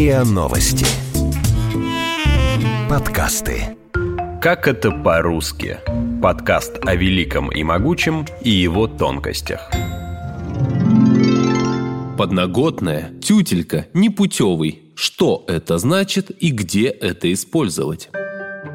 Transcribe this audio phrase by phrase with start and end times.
[0.00, 0.86] РИА Новости.
[2.88, 3.76] Подкасты.
[4.40, 5.76] Как это по-русски?
[6.22, 9.70] Подкаст о великом и могучем и его тонкостях.
[12.16, 14.84] Подноготная, тютелька, непутевый.
[14.94, 18.08] Что это значит и где это использовать?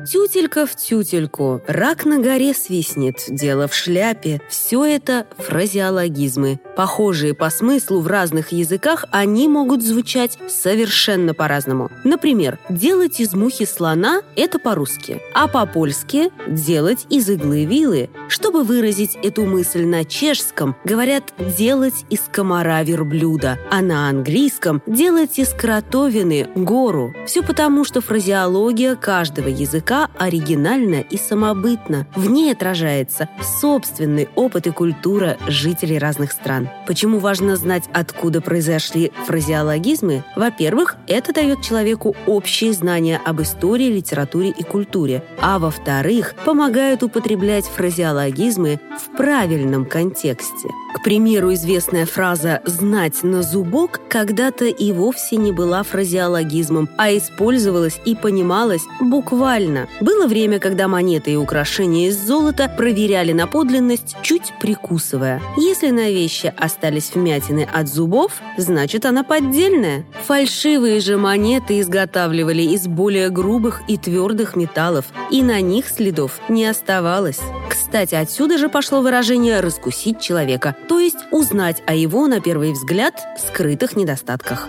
[0.06, 4.40] Тютелька в тютельку, рак на горе свистнет, дело в шляпе.
[4.50, 6.60] Все это фразеологизмы.
[6.76, 11.90] Похожие по смыслу в разных языках, они могут звучать совершенно по-разному.
[12.04, 18.10] Например, делать из мухи слона– это по-русски, а по-польски– делать из иглы вилы.
[18.28, 25.40] Чтобы выразить эту мысль на чешском, говорят «делать из комара верблюда», а на английском– делать
[25.40, 27.16] из кротовины гору.
[27.26, 32.08] Все потому, что фразеология каждого языка языка оригинальна и самобытна.
[32.16, 33.30] В ней отражается
[33.62, 36.70] собственный опыт и культура жителей разных стран.
[36.88, 40.24] Почему важно знать, откуда произошли фразеологизмы?
[40.36, 45.24] Во-первых, это дает человеку общие знания об истории, литературе и культуре.
[45.42, 50.70] А во-вторых, помогает употреблять фразеологизмы в правильном контексте.
[50.96, 58.00] К примеру, известная фраза «знать на зубок» когда-то и вовсе не была фразеологизмом, а использовалась
[58.06, 59.85] и понималась буквально.
[60.02, 65.42] Было время, когда монеты и украшения из золота проверяли на подлинность, чуть прикусывая.
[65.58, 70.06] Если на вещи остались вмятины от зубов, значит она поддельная.
[70.26, 76.66] Фальшивые же монеты изготавливали из более грубых и твердых металлов, и на них следов не
[76.66, 77.40] оставалось.
[77.70, 83.16] Кстати, отсюда же пошло выражение «раскусить человека», то есть узнать о его, на первый взгляд,
[83.38, 84.68] скрытых недостатках.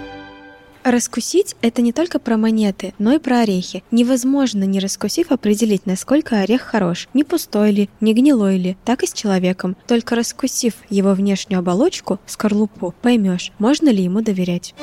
[0.87, 3.83] Раскусить– это не только про монеты, но и про орехи.
[3.91, 7.09] Невозможно, не раскусив, определить, насколько орех хорош.
[7.13, 9.77] Не пустой ли, не гнилой ли, так и с человеком.
[9.89, 14.77] Только раскусив его внешнюю оболочку, скорлупу, поймешь, можно ли ему доверять.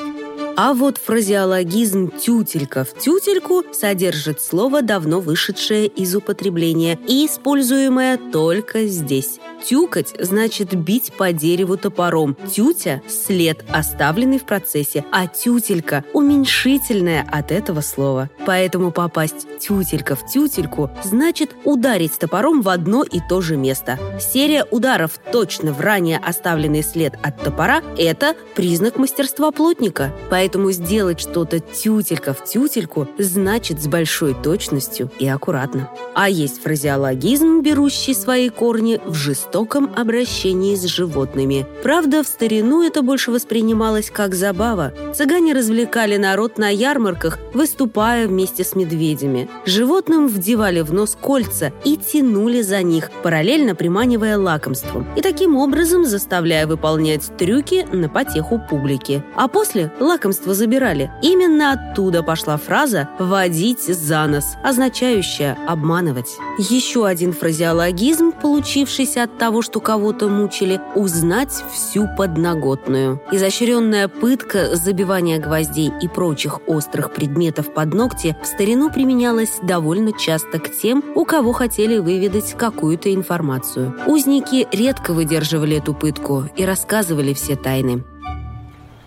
[0.56, 8.86] А вот фразеологизм «тютелька в тютельку» содержит слово, давно вышедшее из употребления и используемое только
[8.86, 9.40] здесь.
[9.64, 12.36] Тюкать значит бить по дереву топором.
[12.52, 18.30] Тютя– след, оставленный в процессе, а тютелька– уменьшительное от этого слова.
[18.46, 23.98] Поэтому попасть тютелька в тютельку значит ударить топором в одно и то же место.
[24.20, 30.12] Серия ударов точно в ранее оставленный след от топора– это признак мастерства плотника.
[30.30, 30.43] Поэтому
[30.84, 35.88] сделать что-то тютелька в тютельку значит с большой точностью и аккуратно.
[36.14, 41.66] А есть фразеологизм, берущий свои корни в жестоком обращении с животными.
[41.82, 44.92] Правда, в старину это больше воспринималось как забава.
[45.14, 49.48] Цыгане развлекали народ на ярмарках, выступая вместе с медведями.
[49.64, 55.06] Животным вдевали в нос кольца и тянули за них, параллельно приманивая лакомством.
[55.16, 59.22] И таким образом заставляя выполнять трюки на потеху публики.
[59.36, 61.10] А после лакомство забирали.
[61.22, 66.36] Именно оттуда пошла фраза «водить за нос», означающая «обманывать».
[66.58, 73.20] Еще один фразеологизм, получившийся от того, что кого-то мучили, узнать всю подноготную.
[73.32, 80.58] Изощренная пытка, забивание гвоздей и прочих острых предметов под ногти в старину применялась довольно часто
[80.58, 83.94] к тем, у кого хотели выведать какую-то информацию.
[84.06, 88.04] Узники редко выдерживали эту пытку и рассказывали все тайны.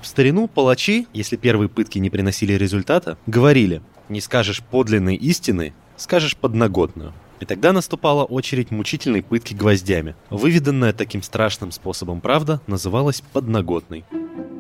[0.07, 6.37] В старину палачи, если первые пытки не приносили результата, говорили «не скажешь подлинной истины, скажешь
[6.37, 7.11] подноготную».
[7.41, 10.15] И тогда наступала очередь мучительной пытки гвоздями.
[10.29, 14.05] Выведанная таким страшным способом правда называлась подноготной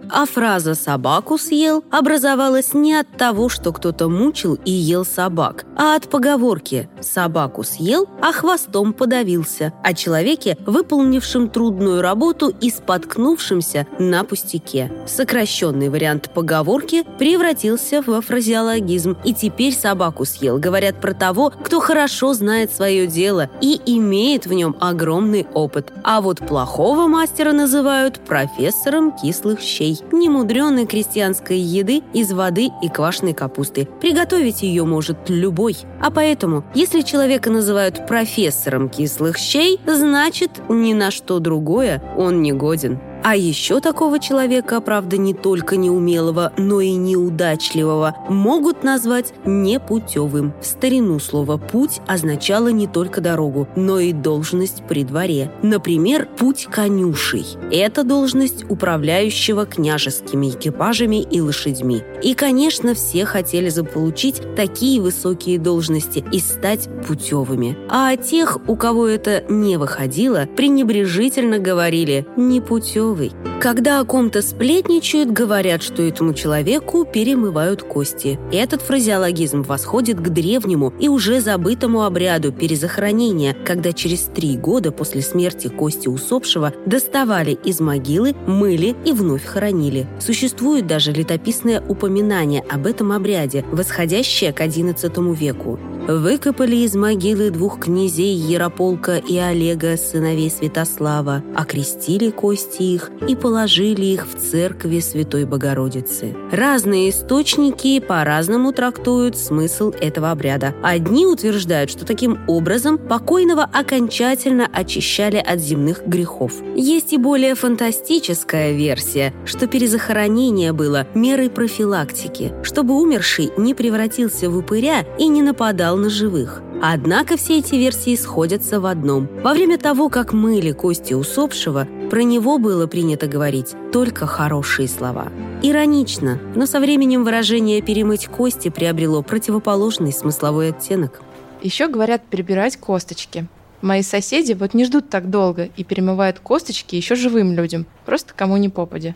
[0.09, 5.95] а фраза «собаку съел» образовалась не от того, что кто-то мучил и ел собак, а
[5.95, 14.23] от поговорки «собаку съел, а хвостом подавился» о человеке, выполнившем трудную работу и споткнувшемся на
[14.23, 14.91] пустяке.
[15.05, 22.33] Сокращенный вариант поговорки превратился во фразеологизм, и теперь «собаку съел» говорят про того, кто хорошо
[22.33, 25.91] знает свое дело и имеет в нем огромный опыт.
[26.03, 33.33] А вот плохого мастера называют профессором кислых щей немудреной крестьянской еды из воды и квашеной
[33.33, 33.87] капусты.
[34.01, 35.77] Приготовить ее может любой.
[36.01, 42.53] А поэтому, если человека называют профессором кислых щей, значит, ни на что другое он не
[42.53, 42.99] годен.
[43.23, 50.53] А еще такого человека, правда, не только неумелого, но и неудачливого, могут назвать непутевым.
[50.61, 55.51] В старину слово «путь» означало не только дорогу, но и должность при дворе.
[55.61, 57.45] Например, путь конюшей.
[57.71, 62.03] Это должность управляющего княжескими экипажами и лошадьми.
[62.21, 67.77] И, конечно, все хотели заполучить такие высокие должности и стать путевыми.
[67.89, 73.31] А о тех, у кого это не выходило, пренебрежительно говорили «непутевый путевый.
[73.59, 78.39] Когда о ком-то сплетничают, говорят, что этому человеку перемывают кости.
[78.51, 85.21] Этот фразеологизм восходит к древнему и уже забытому обряду перезахоронения, когда через три года после
[85.21, 90.07] смерти кости усопшего доставали из могилы, мыли и вновь хоронили.
[90.19, 95.79] Существует даже летописное упоминание об этом обряде, восходящее к XI веку.
[96.07, 104.05] Выкопали из могилы двух князей Ярополка и Олега, сыновей Святослава, окрестили кости их и положили
[104.05, 106.33] их в церкви Святой Богородицы.
[106.49, 110.73] Разные источники по-разному трактуют смысл этого обряда.
[110.81, 116.53] Одни утверждают, что таким образом покойного окончательно очищали от земных грехов.
[116.73, 124.57] Есть и более фантастическая версия, что перезахоронение было мерой профилактики, чтобы умерший не превратился в
[124.57, 126.61] упыря и не нападал на живых.
[126.81, 129.27] Однако все эти версии сходятся в одном.
[129.43, 135.27] Во время того, как мыли кости усопшего, про него было принято говорить только хорошие слова.
[135.61, 141.21] Иронично, но со временем выражение «перемыть кости» приобрело противоположный смысловой оттенок.
[141.61, 143.47] Еще говорят перебирать косточки.
[143.81, 148.57] Мои соседи вот не ждут так долго и перемывают косточки еще живым людям, просто кому
[148.57, 149.15] ни попадя.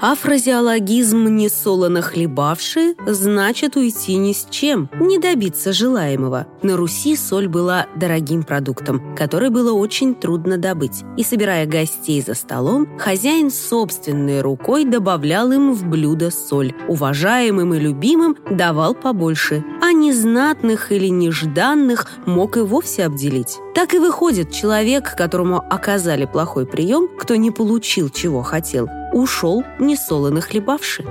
[0.00, 6.46] А фразеологизм «несолоно хлебавши» значит уйти ни с чем, не добиться желаемого.
[6.62, 11.04] На Руси соль была дорогим продуктом, который было очень трудно добыть.
[11.16, 16.74] И, собирая гостей за столом, хозяин собственной рукой добавлял им в блюдо соль.
[16.88, 23.58] Уважаемым и любимым давал побольше, а незнатных или нежданных мог и вовсе обделить.
[23.74, 30.40] Так и выходит, человек, которому оказали плохой прием, кто не получил, чего хотел, ушел несолоно
[30.40, 31.04] хлебавши.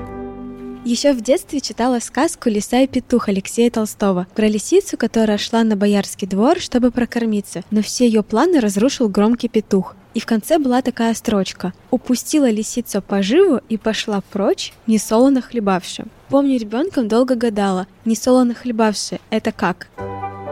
[0.85, 5.77] Еще в детстве читала сказку «Лиса и петух» Алексея Толстого про лисицу, которая шла на
[5.77, 9.95] боярский двор, чтобы прокормиться, но все ее планы разрушил громкий петух.
[10.13, 16.05] И в конце была такая строчка «Упустила лисица поживу и пошла прочь, не солоно хлебавши».
[16.27, 19.87] Помню, ребенком долго гадала, не солоно хлебавши– это как?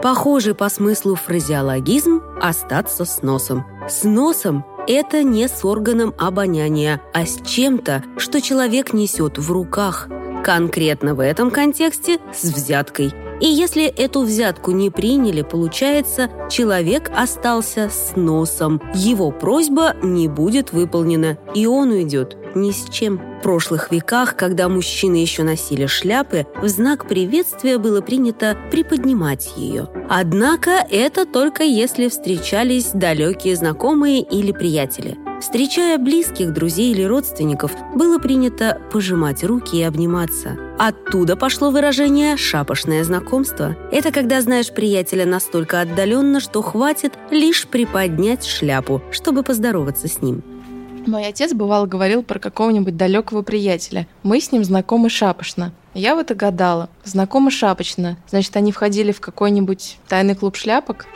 [0.02, 3.66] Похожий по смыслу фразеологизм «остаться с носом».
[3.88, 10.08] С носом это не с органом обоняния, а с чем-то, что человек несет в руках.
[10.44, 13.14] Конкретно в этом контексте с взяткой.
[13.42, 18.82] И если эту взятку не приняли, получается, человек остался с носом.
[18.94, 23.18] Его просьба не будет выполнена, и он уйдет ни с чем.
[23.40, 29.88] В прошлых веках, когда мужчины еще носили шляпы, в знак приветствия было принято приподнимать ее.
[30.10, 35.18] Однако это только если встречались далекие знакомые или приятели.
[35.42, 40.56] Встречая близких, друзей или родственников, было принято пожимать руки и обниматься.
[40.78, 43.76] Оттуда пошло выражение «шапошное знакомство».
[43.92, 50.44] Это когда знаешь приятеля настолько отдаленно, что хватит лишь приподнять шляпу, чтобы поздороваться с ним.
[51.08, 54.08] Мой отец бывал говорил про какого-нибудь далекого приятеля.
[54.24, 55.74] Мы с ним знакомы шапошно.
[55.94, 56.90] Я в это гадала.
[57.04, 58.18] Знакомы шапочно.
[58.30, 61.08] Значит, они входили в какой-нибудь тайный клуб шляпок?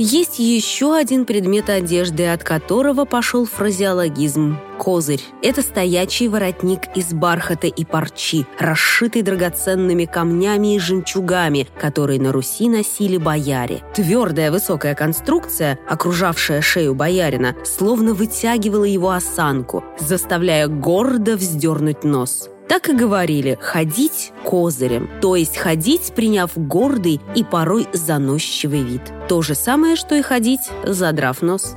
[0.00, 5.20] Есть еще один предмет одежды, от которого пошел фразеологизм– козырь.
[5.42, 12.68] Это стоячий воротник из бархата и парчи, расшитый драгоценными камнями и жемчугами, которые на Руси
[12.68, 13.82] носили бояре.
[13.92, 22.50] Твердая высокая конструкция, окружавшая шею боярина, словно вытягивала его осанку, заставляя гордо вздернуть нос.
[22.68, 29.00] Так и говорили «ходить козырем», то есть ходить, приняв гордый и порой заносчивый вид.
[29.26, 31.74] То же самое, что и ходить, задрав нос.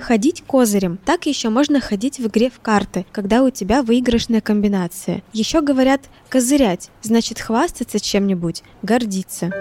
[0.00, 0.98] Ходить козырем.
[1.04, 5.22] Так еще можно ходить в игре в карты, когда у тебя выигрышная комбинация.
[5.32, 9.52] Еще говорят козырять, значит хвастаться чем-нибудь, гордиться.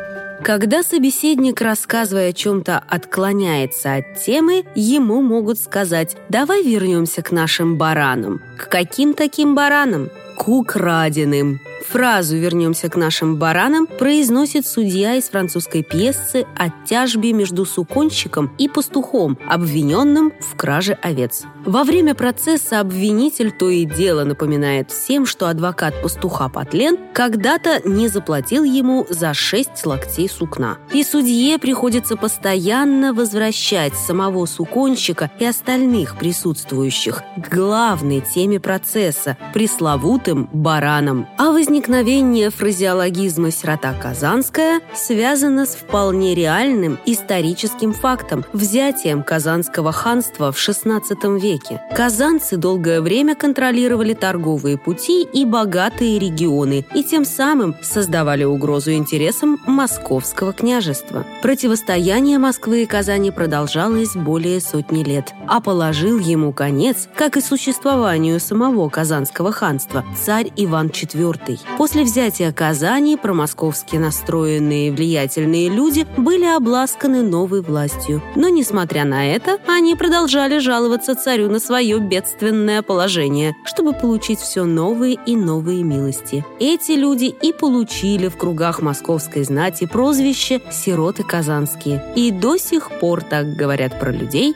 [0.44, 7.77] Когда собеседник, рассказывая о чем-то, отклоняется от темы, ему могут сказать «давай вернемся к нашим
[7.77, 8.41] баранам».
[8.58, 10.10] К каким таким баранам?
[10.38, 11.60] К украденным.
[11.86, 18.67] Фразу «вернемся к нашим баранам» произносит судья из французской пьесы о тяжбе между суконщиком и
[18.67, 21.43] пастухом, обвиненным в краже овец.
[21.65, 28.07] Во время процесса обвинитель то и дело напоминает всем, что адвокат пастуха Патлен когда-то не
[28.07, 30.77] заплатил ему за шесть локтей сукна.
[30.91, 40.50] И судье приходится постоянно возвращать самого суконщика и остальных присутствующих к главной теме процесса– пресловутым
[40.51, 41.27] баранам.
[41.38, 50.54] А возник Возникновение фразеологизма «сирота Казанская» связано с вполне реальным историческим фактом– взятием Казанского ханства
[50.54, 51.02] в XVI
[51.38, 51.82] веке.
[51.94, 59.60] Казанцы долгое время контролировали торговые пути и богатые регионы, и тем самым создавали угрозу интересам
[59.68, 61.26] Московского княжества.
[61.42, 65.34] Противостояние Москвы и Казани продолжалось более сотни лет.
[65.48, 71.60] А положил ему конец, как и существованию самого Казанского ханства, царь Иван IV.
[71.77, 78.22] После взятия Казани промосковски настроенные влиятельные люди были обласканы новой властью.
[78.36, 84.66] Но, несмотря на это, они продолжали жаловаться царю на свое бедственное положение, чтобы получить все
[84.66, 86.46] новые и новые милости.
[86.60, 92.04] Эти люди и получили в кругах московской знати прозвище «сироты казанские».
[92.16, 94.56] И до сих пор так говорят про людей,